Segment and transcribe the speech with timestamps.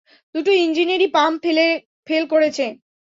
[0.35, 1.41] দুটো ইঞ্জিনেরই pump
[2.07, 2.65] fail করেছে!